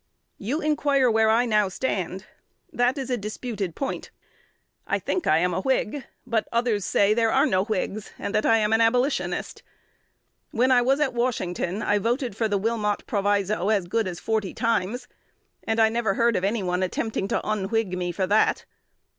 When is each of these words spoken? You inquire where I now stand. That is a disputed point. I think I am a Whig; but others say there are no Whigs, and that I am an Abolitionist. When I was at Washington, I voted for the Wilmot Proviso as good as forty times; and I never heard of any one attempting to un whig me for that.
You 0.39 0.61
inquire 0.61 1.11
where 1.11 1.29
I 1.29 1.45
now 1.45 1.69
stand. 1.69 2.25
That 2.73 2.97
is 2.97 3.11
a 3.11 3.17
disputed 3.19 3.75
point. 3.75 4.09
I 4.87 4.97
think 4.97 5.27
I 5.27 5.37
am 5.37 5.53
a 5.53 5.61
Whig; 5.61 6.05
but 6.25 6.47
others 6.51 6.85
say 6.85 7.13
there 7.13 7.31
are 7.31 7.45
no 7.45 7.65
Whigs, 7.65 8.11
and 8.17 8.33
that 8.33 8.43
I 8.43 8.57
am 8.57 8.73
an 8.73 8.81
Abolitionist. 8.81 9.61
When 10.49 10.71
I 10.71 10.81
was 10.81 10.99
at 10.99 11.13
Washington, 11.13 11.83
I 11.83 11.99
voted 11.99 12.35
for 12.35 12.47
the 12.47 12.57
Wilmot 12.57 13.05
Proviso 13.05 13.69
as 13.69 13.85
good 13.87 14.07
as 14.07 14.19
forty 14.19 14.55
times; 14.55 15.07
and 15.65 15.79
I 15.79 15.89
never 15.89 16.15
heard 16.15 16.35
of 16.35 16.43
any 16.43 16.63
one 16.63 16.81
attempting 16.81 17.27
to 17.27 17.45
un 17.45 17.65
whig 17.69 17.95
me 17.95 18.11
for 18.11 18.25
that. 18.25 18.65